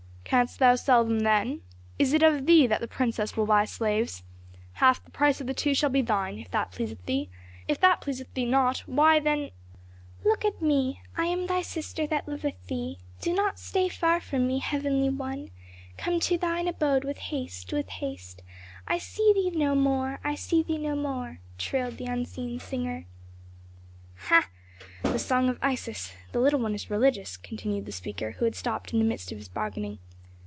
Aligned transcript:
"Canst 0.23 0.59
thou 0.59 0.75
sell 0.75 1.03
them 1.03 1.19
then? 1.19 1.59
Is 1.99 2.13
it 2.13 2.23
of 2.23 2.45
thee 2.45 2.65
that 2.65 2.79
the 2.79 2.87
princess 2.87 3.35
will 3.35 3.45
buy 3.45 3.65
slaves? 3.65 4.23
Half 4.75 5.03
the 5.03 5.11
price 5.11 5.41
of 5.41 5.47
the 5.47 5.53
two 5.53 5.73
shall 5.75 5.89
be 5.89 6.01
thine; 6.01 6.37
if 6.39 6.49
that 6.51 6.71
pleaseth 6.71 7.03
thee 7.05 8.45
not, 8.45 8.77
why 8.87 9.19
then" 9.19 9.49
"Look 10.23 10.45
at 10.45 10.61
me! 10.61 11.01
I 11.17 11.25
am 11.25 11.47
thy 11.47 11.61
sister 11.61 12.07
that 12.07 12.29
loveth 12.29 12.65
thee, 12.67 12.97
Do 13.19 13.33
not 13.33 13.59
stay 13.59 13.89
far 13.89 14.21
from 14.21 14.47
me, 14.47 14.59
heavenly 14.59 15.09
one! 15.09 15.49
Come 15.97 16.21
to 16.21 16.37
thine 16.37 16.69
abode 16.69 17.03
with 17.03 17.17
haste, 17.17 17.73
with 17.73 17.89
haste 17.89 18.41
I 18.87 18.99
see 18.99 19.33
thee 19.35 19.51
no 19.53 19.75
more. 19.75 20.21
I 20.23 20.35
see 20.35 20.63
thee 20.63 20.77
no 20.77 20.95
more" 20.95 21.39
trilled 21.57 21.97
the 21.97 22.05
unseen 22.05 22.57
singer. 22.61 23.05
"Ha! 24.27 24.47
The 25.03 25.19
song 25.19 25.49
of 25.49 25.59
Isis! 25.61 26.13
The 26.31 26.39
little 26.39 26.61
one 26.61 26.73
is 26.73 26.89
religious," 26.89 27.35
continued 27.35 27.85
the 27.85 27.91
speaker, 27.91 28.31
who 28.39 28.45
had 28.45 28.55
stopped 28.55 28.93
in 28.93 28.99
the 28.99 29.03
midst 29.05 29.33
of 29.33 29.37
his 29.37 29.49
bargaining. 29.49 29.99